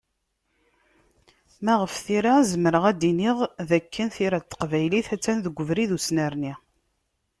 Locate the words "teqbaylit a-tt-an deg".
4.49-5.59